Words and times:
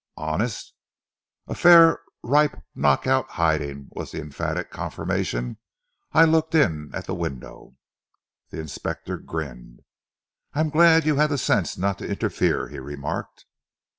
"Honest?" 0.17 0.73
"A 1.45 1.53
fair, 1.53 1.99
ripe, 2.23 2.59
knock 2.73 3.05
out 3.05 3.29
hiding," 3.29 3.87
was 3.91 4.09
the 4.11 4.19
emphatic 4.19 4.71
confirmation. 4.71 5.57
"I 6.11 6.25
looked 6.25 6.55
in 6.55 6.89
at 6.91 7.05
the 7.05 7.13
window." 7.13 7.75
The 8.49 8.59
inspector 8.61 9.17
grinned. 9.19 9.81
"I'm 10.55 10.71
glad 10.71 11.05
you 11.05 11.17
had 11.17 11.29
the 11.29 11.37
sense 11.37 11.77
not 11.77 11.99
to 11.99 12.09
interfere," 12.09 12.69
he 12.69 12.79
remarked. 12.79 13.45